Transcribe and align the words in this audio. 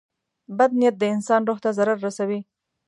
•بد 0.57 0.71
نیت 0.79 0.95
د 0.99 1.03
انسان 1.15 1.41
روح 1.47 1.57
ته 1.63 1.69
ضرر 1.77 1.97
رسوي. 2.05 2.39